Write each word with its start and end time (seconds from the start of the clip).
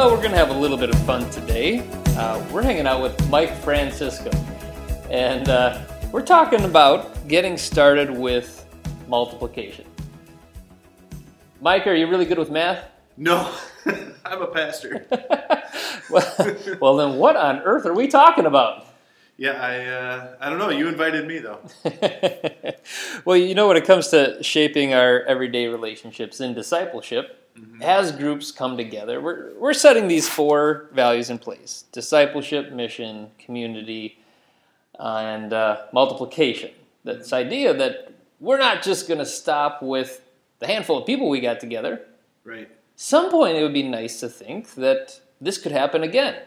Well, 0.00 0.12
we're 0.12 0.16
going 0.16 0.30
to 0.30 0.38
have 0.38 0.48
a 0.48 0.58
little 0.58 0.78
bit 0.78 0.88
of 0.88 0.98
fun 1.00 1.28
today. 1.28 1.80
Uh, 2.16 2.42
we're 2.50 2.62
hanging 2.62 2.86
out 2.86 3.02
with 3.02 3.28
Mike 3.28 3.54
Francisco, 3.56 4.30
and 5.10 5.46
uh, 5.50 5.78
we're 6.10 6.24
talking 6.24 6.64
about 6.64 7.28
getting 7.28 7.58
started 7.58 8.08
with 8.08 8.66
multiplication. 9.08 9.84
Mike, 11.60 11.86
are 11.86 11.94
you 11.94 12.06
really 12.06 12.24
good 12.24 12.38
with 12.38 12.50
math? 12.50 12.82
No, 13.18 13.54
I'm 14.24 14.40
a 14.40 14.46
pastor. 14.46 15.04
well, 16.10 16.56
well, 16.80 16.96
then 16.96 17.18
what 17.18 17.36
on 17.36 17.58
earth 17.58 17.84
are 17.84 17.92
we 17.92 18.08
talking 18.08 18.46
about? 18.46 18.86
Yeah, 19.36 19.60
I 19.60 19.84
uh, 19.84 20.36
I 20.40 20.48
don't 20.48 20.58
know. 20.58 20.70
You 20.70 20.88
invited 20.88 21.26
me 21.26 21.40
though. 21.40 21.60
well, 23.26 23.36
you 23.36 23.54
know, 23.54 23.68
when 23.68 23.76
it 23.76 23.84
comes 23.84 24.08
to 24.08 24.42
shaping 24.42 24.94
our 24.94 25.20
everyday 25.24 25.66
relationships 25.66 26.40
in 26.40 26.54
discipleship, 26.54 27.39
Mm-hmm. 27.58 27.82
as 27.82 28.12
groups 28.12 28.52
come 28.52 28.76
together, 28.76 29.20
we're, 29.20 29.52
we're 29.58 29.74
setting 29.74 30.08
these 30.08 30.28
four 30.28 30.88
values 30.92 31.30
in 31.30 31.38
place 31.38 31.84
discipleship, 31.92 32.72
mission, 32.72 33.30
community, 33.38 34.18
and 34.98 35.52
uh, 35.52 35.82
multiplication. 35.92 36.70
This 37.04 37.32
idea 37.32 37.74
that 37.74 38.12
we're 38.38 38.58
not 38.58 38.82
just 38.82 39.08
going 39.08 39.18
to 39.18 39.26
stop 39.26 39.82
with 39.82 40.22
the 40.58 40.66
handful 40.66 40.98
of 40.98 41.06
people 41.06 41.28
we 41.28 41.40
got 41.40 41.60
together. 41.60 42.02
Right. 42.44 42.68
Some 42.96 43.30
point 43.30 43.56
it 43.56 43.62
would 43.62 43.72
be 43.72 43.82
nice 43.82 44.20
to 44.20 44.28
think 44.28 44.74
that 44.74 45.20
this 45.40 45.58
could 45.58 45.72
happen 45.72 46.02
again, 46.02 46.42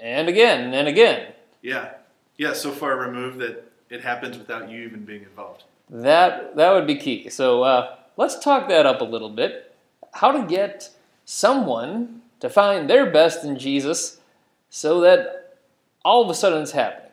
and 0.00 0.28
again, 0.28 0.74
and 0.74 0.88
again. 0.88 1.32
Yeah. 1.62 1.92
Yeah. 2.36 2.52
So 2.52 2.72
far 2.72 2.96
removed 2.96 3.38
that 3.38 3.64
it 3.90 4.02
happens 4.02 4.36
without 4.36 4.68
you 4.68 4.82
even 4.82 5.04
being 5.04 5.22
involved. 5.22 5.64
That 5.88 6.56
that 6.56 6.72
would 6.72 6.86
be 6.86 6.96
key. 6.96 7.28
So 7.28 7.62
uh, 7.62 7.96
let's 8.16 8.38
talk 8.38 8.68
that 8.68 8.86
up 8.86 9.00
a 9.00 9.04
little 9.04 9.30
bit. 9.30 9.69
How 10.12 10.32
to 10.32 10.46
get 10.46 10.90
someone 11.24 12.22
to 12.40 12.48
find 12.48 12.88
their 12.88 13.10
best 13.10 13.44
in 13.44 13.58
Jesus, 13.58 14.20
so 14.68 15.00
that 15.00 15.58
all 16.04 16.22
of 16.22 16.30
a 16.30 16.34
sudden 16.34 16.62
it's 16.62 16.72
happening. 16.72 17.10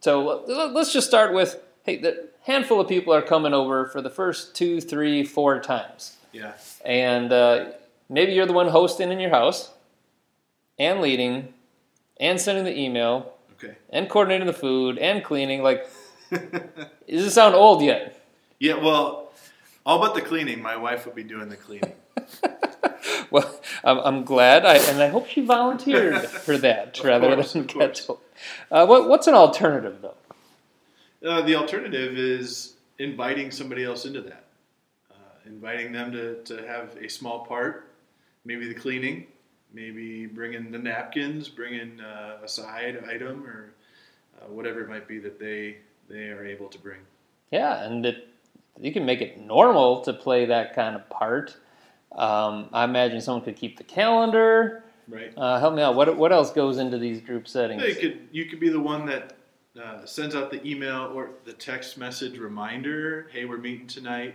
So 0.00 0.44
let's 0.46 0.92
just 0.92 1.08
start 1.08 1.32
with 1.34 1.60
hey, 1.84 1.96
the 1.96 2.28
handful 2.42 2.80
of 2.80 2.88
people 2.88 3.12
are 3.14 3.22
coming 3.22 3.54
over 3.54 3.86
for 3.86 4.00
the 4.02 4.10
first 4.10 4.54
two, 4.54 4.80
three, 4.80 5.24
four 5.24 5.58
times. 5.60 6.16
Yeah. 6.32 6.52
And 6.84 7.32
uh, 7.32 7.70
maybe 8.08 8.32
you're 8.32 8.46
the 8.46 8.52
one 8.52 8.68
hosting 8.68 9.10
in 9.10 9.18
your 9.20 9.30
house, 9.30 9.70
and 10.78 11.00
leading, 11.00 11.54
and 12.20 12.40
sending 12.40 12.64
the 12.64 12.78
email, 12.78 13.32
Okay. 13.54 13.74
and 13.90 14.08
coordinating 14.08 14.46
the 14.46 14.52
food, 14.52 14.98
and 14.98 15.24
cleaning. 15.24 15.62
Like, 15.62 15.88
does 16.30 17.26
it 17.26 17.30
sound 17.30 17.54
old 17.54 17.82
yet? 17.82 18.20
Yeah. 18.60 18.76
Well, 18.76 19.27
all 19.88 19.98
but 19.98 20.14
the 20.14 20.20
cleaning. 20.20 20.60
My 20.60 20.76
wife 20.76 21.06
would 21.06 21.14
be 21.14 21.24
doing 21.24 21.48
the 21.48 21.56
cleaning. 21.56 21.94
Well, 23.30 23.60
I'm, 23.84 23.98
I'm 23.98 24.24
glad, 24.24 24.64
I, 24.64 24.76
and 24.76 25.02
I 25.02 25.08
hope 25.08 25.28
she 25.28 25.42
volunteered 25.42 26.26
for 26.26 26.56
that 26.58 26.98
rather 27.04 27.34
course, 27.34 27.52
than 27.52 27.68
course. 27.68 28.10
Uh, 28.70 28.86
what, 28.86 29.08
what's 29.08 29.26
an 29.26 29.34
alternative, 29.34 29.98
though? 30.00 30.14
Uh, 31.28 31.42
the 31.42 31.54
alternative 31.54 32.16
is 32.16 32.74
inviting 32.98 33.50
somebody 33.50 33.84
else 33.84 34.06
into 34.06 34.22
that. 34.22 34.44
Uh, 35.10 35.14
inviting 35.46 35.92
them 35.92 36.10
to, 36.12 36.42
to 36.44 36.66
have 36.66 36.96
a 36.96 37.08
small 37.08 37.44
part, 37.44 37.90
maybe 38.46 38.66
the 38.66 38.74
cleaning, 38.74 39.26
maybe 39.74 40.24
bringing 40.24 40.70
the 40.70 40.78
napkins, 40.78 41.48
bringing 41.48 42.00
uh, 42.00 42.38
a 42.42 42.48
side 42.48 43.04
item, 43.06 43.44
or 43.46 43.72
uh, 44.40 44.50
whatever 44.50 44.80
it 44.80 44.88
might 44.88 45.06
be 45.06 45.18
that 45.18 45.38
they 45.38 45.78
they 46.08 46.28
are 46.28 46.46
able 46.46 46.68
to 46.68 46.78
bring. 46.78 47.00
Yeah, 47.50 47.84
and 47.84 48.06
it, 48.06 48.28
you 48.80 48.92
can 48.92 49.04
make 49.04 49.20
it 49.20 49.40
normal 49.40 50.02
to 50.02 50.12
play 50.12 50.46
that 50.46 50.74
kind 50.74 50.96
of 50.96 51.08
part. 51.10 51.56
Um, 52.12 52.68
I 52.72 52.84
imagine 52.84 53.20
someone 53.20 53.44
could 53.44 53.56
keep 53.56 53.76
the 53.76 53.84
calendar. 53.84 54.84
Right. 55.08 55.32
Uh, 55.36 55.58
help 55.58 55.74
me 55.74 55.82
out. 55.82 55.94
What, 55.94 56.16
what 56.16 56.32
else 56.32 56.52
goes 56.52 56.78
into 56.78 56.98
these 56.98 57.20
group 57.20 57.48
settings? 57.48 57.82
You 57.82 57.94
could 57.94 58.28
you 58.30 58.44
could 58.44 58.60
be 58.60 58.68
the 58.68 58.80
one 58.80 59.06
that 59.06 59.34
uh, 59.82 60.04
sends 60.04 60.34
out 60.34 60.50
the 60.50 60.66
email 60.66 61.10
or 61.14 61.30
the 61.44 61.52
text 61.52 61.96
message 61.96 62.38
reminder. 62.38 63.28
Hey, 63.32 63.44
we're 63.44 63.58
meeting 63.58 63.86
tonight. 63.86 64.34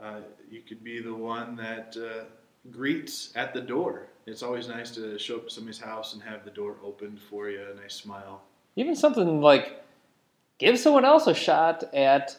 Uh, 0.00 0.20
you 0.50 0.60
could 0.60 0.82
be 0.82 1.00
the 1.00 1.14
one 1.14 1.56
that 1.56 1.96
uh, 1.96 2.24
greets 2.70 3.32
at 3.36 3.54
the 3.54 3.60
door. 3.60 4.08
It's 4.26 4.42
always 4.42 4.68
nice 4.68 4.90
to 4.92 5.18
show 5.18 5.36
up 5.36 5.44
at 5.44 5.52
somebody's 5.52 5.78
house 5.78 6.14
and 6.14 6.22
have 6.22 6.44
the 6.44 6.50
door 6.50 6.76
opened 6.82 7.20
for 7.20 7.48
you, 7.48 7.60
a 7.72 7.80
nice 7.80 7.94
smile. 7.94 8.42
Even 8.76 8.96
something 8.96 9.40
like 9.40 9.84
give 10.58 10.78
someone 10.78 11.04
else 11.04 11.26
a 11.26 11.34
shot 11.34 11.84
at 11.94 12.36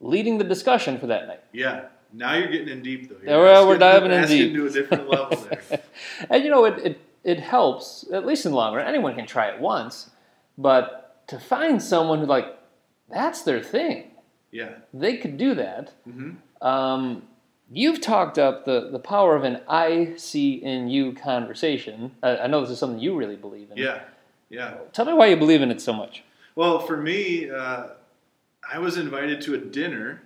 leading 0.00 0.38
the 0.38 0.44
discussion 0.44 0.98
for 0.98 1.06
that 1.08 1.26
night. 1.26 1.40
Yeah. 1.52 1.86
Now 2.12 2.34
you're 2.34 2.48
getting 2.48 2.68
in 2.68 2.82
deep 2.82 3.08
though. 3.08 3.16
Yeah, 3.22 3.36
well, 3.38 3.66
we're 3.66 3.74
asking- 3.74 4.08
diving 4.08 4.12
in 4.12 4.28
deep. 4.28 4.54
to 4.54 4.66
a 4.66 4.70
different 4.70 5.08
level 5.10 5.36
there. 5.36 5.80
and 6.30 6.44
you 6.44 6.50
know, 6.50 6.64
it, 6.64 6.78
it, 6.84 7.00
it 7.24 7.40
helps, 7.40 8.06
at 8.12 8.24
least 8.24 8.46
in 8.46 8.52
the 8.52 8.56
long 8.56 8.74
run. 8.74 8.86
Anyone 8.86 9.14
can 9.14 9.26
try 9.26 9.48
it 9.48 9.60
once, 9.60 10.10
but 10.56 11.26
to 11.28 11.38
find 11.38 11.82
someone 11.82 12.20
who, 12.20 12.26
like, 12.26 12.46
that's 13.10 13.42
their 13.42 13.60
thing, 13.62 14.10
Yeah. 14.50 14.70
they 14.94 15.16
could 15.18 15.36
do 15.36 15.54
that. 15.54 15.92
hmm 16.04 16.32
Um, 16.62 17.22
you've 17.70 18.00
talked 18.00 18.38
up 18.38 18.64
the, 18.64 18.88
the 18.90 18.98
power 18.98 19.36
of 19.36 19.44
an 19.44 19.60
I 19.68 20.14
see 20.16 20.54
in 20.54 20.88
you 20.88 21.12
conversation. 21.12 22.12
I, 22.22 22.38
I 22.38 22.46
know 22.46 22.62
this 22.62 22.70
is 22.70 22.78
something 22.78 22.98
you 23.00 23.14
really 23.16 23.36
believe 23.36 23.70
in. 23.70 23.76
Yeah. 23.76 24.00
Yeah. 24.48 24.74
Tell 24.94 25.04
me 25.04 25.12
why 25.12 25.26
you 25.26 25.36
believe 25.36 25.60
in 25.60 25.70
it 25.70 25.80
so 25.82 25.92
much. 25.92 26.24
Well, 26.54 26.78
for 26.80 26.96
me, 26.96 27.50
uh, 27.50 27.88
I 28.70 28.78
was 28.78 28.96
invited 28.98 29.40
to 29.42 29.54
a 29.54 29.58
dinner 29.58 30.22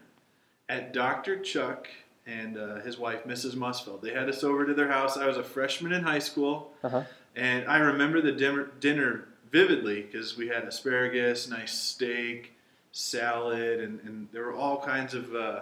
at 0.69 0.93
Dr. 0.93 1.39
Chuck 1.41 1.89
and 2.27 2.57
uh, 2.57 2.77
his 2.81 2.99
wife, 2.99 3.25
Mrs. 3.25 3.55
Musfeld. 3.55 4.01
They 4.01 4.13
had 4.13 4.29
us 4.29 4.43
over 4.45 4.65
to 4.65 4.75
their 4.75 4.89
house. 4.89 5.17
I 5.17 5.27
was 5.27 5.37
a 5.37 5.43
freshman 5.43 5.93
in 5.93 6.03
high 6.03 6.19
school, 6.21 6.73
Uh-huh. 6.83 7.03
and 7.37 7.67
I 7.69 7.79
remember 7.79 8.21
the 8.21 8.33
dinner, 8.33 8.71
dinner 8.81 9.29
vividly 9.51 10.03
because 10.03 10.37
we 10.37 10.49
had 10.49 10.65
asparagus, 10.65 11.49
nice 11.49 11.73
steak, 11.77 12.53
salad, 12.93 13.81
and, 13.81 14.01
and 14.01 14.29
there 14.33 14.45
were 14.45 14.55
all 14.55 14.81
kinds 14.83 15.15
of 15.15 15.35
uh, 15.35 15.61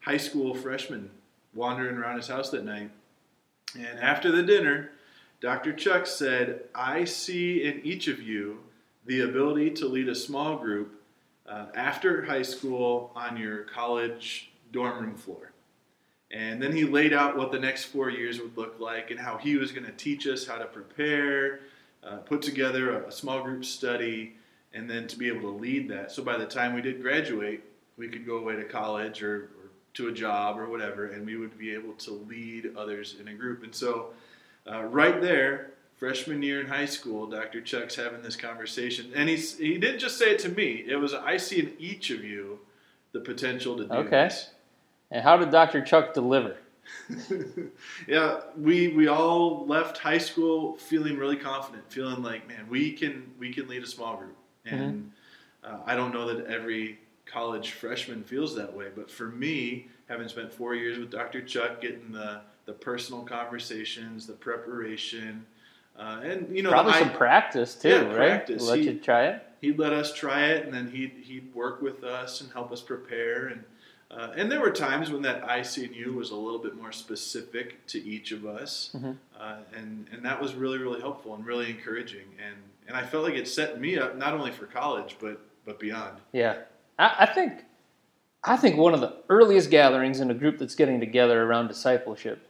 high 0.00 0.16
school 0.16 0.54
freshmen 0.54 1.10
wandering 1.54 1.96
around 1.96 2.16
his 2.16 2.28
house 2.28 2.50
that 2.50 2.64
night. 2.64 2.90
And 3.78 3.98
after 4.00 4.30
the 4.32 4.42
dinner, 4.42 4.90
Dr. 5.40 5.72
Chuck 5.72 6.06
said, 6.06 6.62
I 6.74 7.04
see 7.04 7.62
in 7.64 7.80
each 7.84 8.08
of 8.08 8.20
you 8.20 8.58
the 9.06 9.20
ability 9.20 9.70
to 9.70 9.86
lead 9.86 10.08
a 10.08 10.14
small 10.14 10.56
group 10.58 10.99
uh, 11.48 11.66
after 11.74 12.24
high 12.24 12.42
school 12.42 13.12
on 13.14 13.36
your 13.36 13.64
college 13.64 14.52
dorm 14.72 15.02
room 15.02 15.16
floor. 15.16 15.52
And 16.30 16.62
then 16.62 16.72
he 16.72 16.84
laid 16.84 17.12
out 17.12 17.36
what 17.36 17.50
the 17.50 17.58
next 17.58 17.84
four 17.86 18.08
years 18.08 18.40
would 18.40 18.56
look 18.56 18.78
like 18.78 19.10
and 19.10 19.18
how 19.18 19.36
he 19.36 19.56
was 19.56 19.72
going 19.72 19.86
to 19.86 19.92
teach 19.92 20.26
us 20.28 20.46
how 20.46 20.58
to 20.58 20.66
prepare, 20.66 21.60
uh, 22.04 22.18
put 22.18 22.40
together 22.40 23.02
a, 23.02 23.08
a 23.08 23.12
small 23.12 23.42
group 23.42 23.64
study, 23.64 24.36
and 24.72 24.88
then 24.88 25.08
to 25.08 25.18
be 25.18 25.26
able 25.26 25.40
to 25.52 25.58
lead 25.58 25.88
that. 25.90 26.12
So 26.12 26.22
by 26.22 26.38
the 26.38 26.46
time 26.46 26.74
we 26.74 26.82
did 26.82 27.02
graduate, 27.02 27.64
we 27.96 28.08
could 28.08 28.24
go 28.24 28.36
away 28.36 28.54
to 28.56 28.64
college 28.64 29.22
or, 29.22 29.36
or 29.36 29.70
to 29.94 30.08
a 30.08 30.12
job 30.12 30.58
or 30.58 30.68
whatever, 30.68 31.06
and 31.06 31.26
we 31.26 31.36
would 31.36 31.58
be 31.58 31.74
able 31.74 31.94
to 31.94 32.12
lead 32.28 32.74
others 32.76 33.16
in 33.20 33.26
a 33.28 33.34
group. 33.34 33.64
And 33.64 33.74
so, 33.74 34.10
uh, 34.70 34.84
right 34.84 35.20
there, 35.20 35.72
freshman 36.00 36.42
year 36.42 36.60
in 36.62 36.66
high 36.66 36.86
school, 36.86 37.26
Dr. 37.26 37.60
Chuck's 37.60 37.94
having 37.94 38.22
this 38.22 38.34
conversation, 38.34 39.12
and 39.14 39.28
he's 39.28 39.58
he 39.58 39.76
didn't 39.78 40.00
just 40.00 40.18
say 40.18 40.30
it 40.32 40.38
to 40.40 40.48
me. 40.48 40.82
It 40.88 40.96
was 40.96 41.12
I 41.12 41.36
see 41.36 41.60
in 41.60 41.74
each 41.78 42.10
of 42.10 42.24
you 42.24 42.58
the 43.12 43.20
potential 43.20 43.76
to 43.76 43.84
do 43.86 43.92
Okay. 43.92 44.10
this. 44.24 44.50
And 45.10 45.22
how 45.22 45.36
did 45.36 45.50
Dr. 45.50 45.82
Chuck 45.82 46.14
deliver? 46.14 46.56
yeah, 48.08 48.40
we 48.56 48.88
we 48.88 49.08
all 49.08 49.66
left 49.66 49.98
high 49.98 50.18
school 50.18 50.76
feeling 50.76 51.18
really 51.18 51.36
confident, 51.36 51.84
feeling 51.92 52.22
like, 52.22 52.48
man, 52.48 52.66
we 52.68 52.92
can 52.92 53.30
we 53.38 53.52
can 53.52 53.68
lead 53.68 53.82
a 53.82 53.86
small 53.86 54.16
group. 54.16 54.36
And 54.64 55.12
uh, 55.64 55.78
I 55.84 55.94
don't 55.96 56.12
know 56.14 56.32
that 56.32 56.46
every 56.46 56.98
college 57.26 57.72
freshman 57.72 58.24
feels 58.24 58.54
that 58.56 58.72
way, 58.72 58.86
but 58.94 59.10
for 59.10 59.26
me, 59.26 59.88
having 60.08 60.28
spent 60.28 60.52
four 60.52 60.74
years 60.74 60.98
with 60.98 61.10
Dr. 61.10 61.42
Chuck, 61.42 61.82
getting 61.82 62.10
the 62.10 62.40
the 62.64 62.72
personal 62.72 63.22
conversations, 63.22 64.26
the 64.26 64.32
preparation, 64.32 65.44
uh, 66.00 66.20
and 66.24 66.56
you 66.56 66.62
know, 66.62 66.70
Probably 66.70 66.94
some 66.94 67.10
I- 67.10 67.16
practice, 67.16 67.74
too, 67.74 67.88
Yeah, 67.90 68.00
right? 68.06 68.16
practice. 68.16 68.62
Let 68.68 68.78
He- 68.78 68.86
you 68.90 68.94
try 68.98 69.26
it. 69.26 69.42
he'd 69.60 69.78
let 69.78 69.92
us 69.92 70.12
try 70.14 70.46
it, 70.46 70.64
and 70.64 70.72
then 70.74 70.90
he'd 70.90 71.12
he'd 71.22 71.54
work 71.54 71.82
with 71.82 72.02
us 72.04 72.40
and 72.40 72.50
help 72.52 72.72
us 72.72 72.80
prepare. 72.80 73.48
And 73.48 73.64
uh, 74.10 74.32
and 74.34 74.50
there 74.50 74.60
were 74.60 74.70
times 74.72 75.10
when 75.12 75.22
that 75.22 75.42
ICNU 75.46 76.14
was 76.14 76.30
a 76.30 76.34
little 76.36 76.58
bit 76.58 76.74
more 76.76 76.90
specific 76.90 77.86
to 77.86 78.02
each 78.02 78.32
of 78.32 78.44
us, 78.44 78.90
Mhm. 78.96 79.16
uh, 79.38 79.56
and 79.76 80.08
and 80.12 80.24
that 80.24 80.40
was 80.42 80.54
really 80.54 80.78
really 80.78 81.00
helpful 81.00 81.34
and 81.34 81.44
really 81.46 81.70
encouraging. 81.70 82.26
And 82.44 82.56
and 82.88 82.96
I 82.96 83.04
felt 83.04 83.22
like 83.24 83.34
it 83.34 83.46
set 83.46 83.80
me 83.80 83.98
up 83.98 84.16
not 84.16 84.32
only 84.34 84.50
for 84.50 84.66
college 84.66 85.16
but 85.20 85.38
but 85.66 85.78
beyond. 85.78 86.18
Yeah, 86.32 86.56
I, 86.98 87.16
I 87.20 87.26
think 87.26 87.64
I 88.42 88.56
think 88.56 88.78
one 88.78 88.94
of 88.94 89.00
the 89.02 89.12
earliest 89.28 89.70
gatherings 89.70 90.18
in 90.20 90.30
a 90.30 90.34
group 90.34 90.58
that's 90.58 90.74
getting 90.74 90.98
together 90.98 91.42
around 91.44 91.68
discipleship 91.68 92.46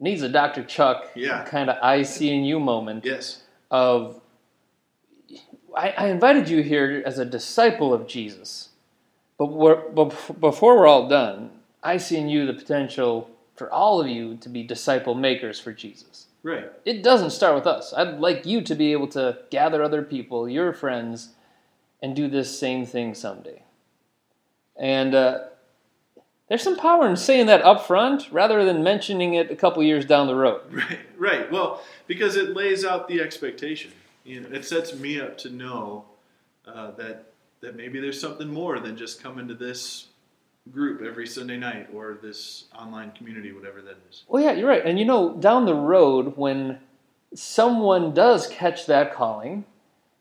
needs 0.00 0.22
a 0.22 0.28
Dr. 0.28 0.64
Chuck 0.64 1.10
Yeah. 1.14 1.44
kind 1.44 1.70
of 1.70 1.76
I 1.82 2.02
see 2.02 2.30
in 2.34 2.44
you 2.44 2.60
moment 2.60 3.04
Yes. 3.04 3.42
of 3.70 4.20
I, 5.76 5.90
I 5.90 6.06
invited 6.08 6.48
you 6.48 6.62
here 6.62 7.02
as 7.04 7.18
a 7.18 7.24
disciple 7.24 7.92
of 7.92 8.06
Jesus, 8.06 8.70
but 9.38 9.46
we're, 9.46 9.82
bef- 9.90 10.40
before 10.40 10.76
we're 10.76 10.86
all 10.86 11.08
done, 11.08 11.50
I 11.82 11.98
see 11.98 12.16
in 12.16 12.28
you 12.28 12.46
the 12.46 12.54
potential 12.54 13.30
for 13.54 13.70
all 13.72 14.00
of 14.00 14.08
you 14.08 14.36
to 14.38 14.48
be 14.48 14.62
disciple 14.62 15.14
makers 15.14 15.60
for 15.60 15.72
Jesus. 15.72 16.26
Right. 16.42 16.70
it 16.84 17.02
doesn't 17.02 17.30
start 17.30 17.56
with 17.56 17.66
us. 17.66 17.92
I'd 17.92 18.20
like 18.20 18.46
you 18.46 18.60
to 18.62 18.74
be 18.76 18.92
able 18.92 19.08
to 19.08 19.38
gather 19.50 19.82
other 19.82 20.02
people, 20.02 20.48
your 20.48 20.72
friends, 20.72 21.30
and 22.00 22.14
do 22.16 22.28
this 22.28 22.58
same 22.58 22.86
thing 22.86 23.12
someday. 23.14 23.62
And 24.76 25.14
uh, 25.14 25.40
there's 26.48 26.62
some 26.62 26.76
power 26.76 27.08
in 27.08 27.16
saying 27.16 27.46
that 27.46 27.62
up 27.62 27.86
front 27.86 28.28
rather 28.32 28.64
than 28.64 28.82
mentioning 28.82 29.34
it 29.34 29.50
a 29.50 29.56
couple 29.56 29.82
years 29.82 30.04
down 30.04 30.26
the 30.26 30.34
road. 30.34 30.62
Right, 30.70 30.98
right. 31.18 31.52
Well, 31.52 31.82
because 32.06 32.36
it 32.36 32.54
lays 32.54 32.84
out 32.84 33.08
the 33.08 33.20
expectation. 33.20 33.92
You 34.24 34.40
know, 34.40 34.48
it 34.52 34.64
sets 34.64 34.94
me 34.94 35.20
up 35.20 35.36
to 35.38 35.50
know 35.50 36.04
uh, 36.66 36.92
that 36.92 37.32
that 37.60 37.76
maybe 37.76 37.98
there's 38.00 38.20
something 38.20 38.48
more 38.48 38.78
than 38.78 38.96
just 38.96 39.22
coming 39.22 39.48
to 39.48 39.54
this 39.54 40.06
group 40.70 41.02
every 41.02 41.26
Sunday 41.26 41.56
night 41.56 41.88
or 41.92 42.18
this 42.22 42.64
online 42.78 43.10
community, 43.12 43.52
whatever 43.52 43.82
that 43.82 43.96
is. 44.08 44.22
Well, 44.28 44.42
yeah, 44.42 44.52
you're 44.52 44.68
right. 44.68 44.84
And 44.84 44.98
you 44.98 45.04
know, 45.04 45.34
down 45.34 45.66
the 45.66 45.74
road, 45.74 46.36
when 46.36 46.78
someone 47.34 48.14
does 48.14 48.46
catch 48.46 48.86
that 48.86 49.12
calling 49.12 49.64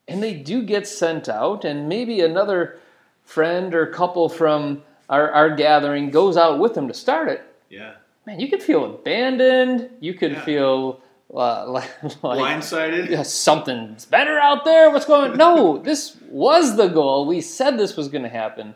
and 0.07 0.23
they 0.23 0.33
do 0.33 0.63
get 0.63 0.87
sent 0.87 1.29
out, 1.29 1.65
and 1.65 1.87
maybe 1.89 2.21
another 2.21 2.79
friend 3.23 3.75
or 3.75 3.85
couple 3.87 4.29
from 4.29 4.83
our, 5.09 5.31
our 5.31 5.55
gathering 5.55 6.09
goes 6.09 6.37
out 6.37 6.59
with 6.59 6.73
them 6.73 6.87
to 6.87 6.93
start 6.93 7.29
it, 7.29 7.41
Yeah. 7.69 7.93
man, 8.25 8.39
you 8.39 8.49
could 8.49 8.61
feel 8.63 8.85
abandoned. 8.85 9.89
You 9.99 10.13
could 10.13 10.33
Yeah. 10.33 10.41
feel 10.45 11.01
uh, 11.33 11.65
like, 11.69 11.89
like 12.23 12.39
Blindsided. 12.39 13.09
yeah, 13.09 13.23
something's 13.23 14.05
better 14.05 14.39
out 14.39 14.63
there. 14.65 14.89
What's 14.91 15.05
going 15.05 15.31
on? 15.31 15.37
No, 15.37 15.77
this 15.83 16.15
was 16.29 16.77
the 16.77 16.87
goal. 16.87 17.25
We 17.25 17.41
said 17.41 17.77
this 17.77 17.97
was 17.97 18.07
going 18.07 18.23
to 18.23 18.29
happen. 18.29 18.75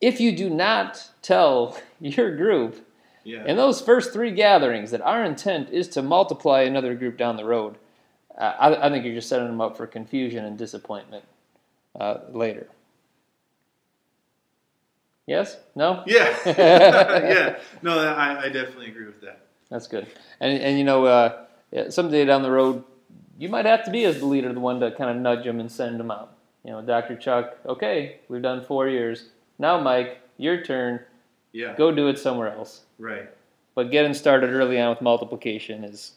If 0.00 0.20
you 0.20 0.36
do 0.36 0.48
not 0.50 1.10
tell 1.22 1.76
your 2.00 2.36
group 2.36 2.86
Yeah. 3.24 3.44
in 3.46 3.56
those 3.56 3.80
first 3.80 4.12
three 4.12 4.30
gatherings 4.30 4.90
that 4.92 5.00
our 5.00 5.24
intent 5.24 5.70
is 5.70 5.88
to 5.90 6.02
multiply 6.02 6.60
another 6.62 6.94
group 6.94 7.16
down 7.16 7.36
the 7.36 7.44
road, 7.44 7.76
uh, 8.38 8.52
I, 8.58 8.86
I 8.86 8.90
think 8.90 9.04
you're 9.04 9.14
just 9.14 9.28
setting 9.28 9.46
them 9.48 9.60
up 9.60 9.76
for 9.76 9.86
confusion 9.86 10.44
and 10.44 10.56
disappointment 10.58 11.24
uh, 11.98 12.18
later. 12.30 12.68
Yes? 15.26 15.56
No? 15.74 16.02
yeah. 16.06 16.36
yeah. 16.46 17.58
No, 17.82 17.98
I, 17.98 18.44
I 18.44 18.48
definitely 18.48 18.88
agree 18.88 19.06
with 19.06 19.20
that. 19.22 19.40
That's 19.70 19.88
good. 19.88 20.06
And, 20.40 20.60
and 20.60 20.78
you 20.78 20.84
know, 20.84 21.04
uh, 21.06 21.44
someday 21.90 22.24
down 22.24 22.42
the 22.42 22.50
road, 22.50 22.84
you 23.38 23.48
might 23.48 23.66
have 23.66 23.84
to 23.84 23.90
be 23.90 24.04
as 24.04 24.20
the 24.20 24.26
leader, 24.26 24.52
the 24.52 24.60
one 24.60 24.80
to 24.80 24.90
kind 24.92 25.10
of 25.10 25.16
nudge 25.16 25.44
them 25.44 25.60
and 25.60 25.70
send 25.70 25.98
them 25.98 26.10
out. 26.10 26.32
You 26.64 26.72
know, 26.72 26.82
Dr. 26.82 27.16
Chuck, 27.16 27.56
okay, 27.66 28.20
we've 28.28 28.42
done 28.42 28.64
four 28.64 28.88
years. 28.88 29.26
Now, 29.58 29.80
Mike, 29.80 30.20
your 30.36 30.62
turn. 30.62 31.00
Yeah. 31.52 31.74
Go 31.76 31.90
do 31.92 32.08
it 32.08 32.18
somewhere 32.18 32.52
else. 32.52 32.82
Right. 32.98 33.28
But 33.74 33.90
getting 33.90 34.14
started 34.14 34.50
early 34.50 34.80
on 34.80 34.90
with 34.90 35.00
multiplication 35.00 35.84
is, 35.84 36.12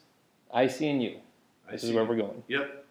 I 0.52 0.66
see 0.66 0.88
in 0.88 1.00
you. 1.00 1.18
I 1.68 1.72
This 1.72 1.82
see. 1.82 1.88
is 1.88 1.94
where 1.94 2.04
we're 2.04 2.16
going. 2.16 2.42
Yep. 2.48 2.84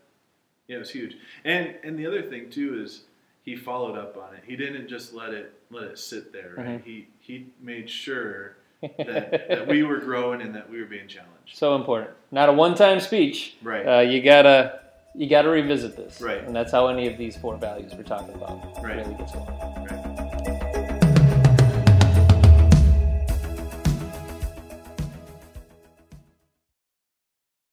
Yeah, 0.68 0.76
it 0.76 0.80
was 0.80 0.92
huge. 0.92 1.18
And 1.44 1.76
and 1.84 1.98
the 1.98 2.06
other 2.06 2.22
thing 2.22 2.50
too 2.50 2.80
is 2.84 3.02
he 3.50 3.56
followed 3.56 3.98
up 3.98 4.16
on 4.18 4.36
it. 4.36 4.44
He 4.46 4.56
didn't 4.56 4.88
just 4.88 5.14
let 5.14 5.34
it 5.34 5.54
let 5.72 5.84
it 5.86 5.98
sit 6.00 6.32
there. 6.32 6.54
Right. 6.58 6.68
Mhm. 6.68 6.84
He 6.84 7.08
he 7.20 7.48
made 7.62 7.90
sure 7.90 8.56
that, 8.82 9.48
that 9.50 9.68
we 9.68 9.84
were 9.84 9.98
growing 10.00 10.42
and 10.42 10.56
that 10.56 10.70
we 10.70 10.80
were 10.80 10.86
being 10.88 11.08
challenged. 11.08 11.54
So 11.54 11.76
important. 11.76 12.12
Not 12.32 12.48
a 12.50 12.54
one-time 12.54 13.00
speech. 13.00 13.56
Right. 13.62 13.86
Uh, 13.86 14.00
you 14.02 14.22
gotta 14.22 14.80
you 15.16 15.28
gotta 15.28 15.50
revisit 15.50 15.96
this. 15.98 16.22
Right. 16.22 16.44
And 16.44 16.56
that's 16.56 16.72
how 16.72 16.88
any 16.88 17.08
of 17.08 17.18
these 17.18 17.36
four 17.36 17.58
values 17.58 17.94
we're 17.96 18.04
talking 18.04 18.34
about 18.36 18.82
Right. 18.84 18.98
really 18.98 19.16
gets 19.16 19.34
going. 19.34 19.48
right. 19.48 19.99